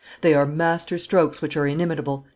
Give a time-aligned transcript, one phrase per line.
[0.21, 2.25] They are master strokes which are inimitable."